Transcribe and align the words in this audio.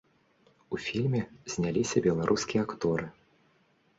У 0.77 0.79
фільме 0.85 1.19
зняліся 1.55 2.03
беларускія 2.07 2.61
акторы. 2.69 3.07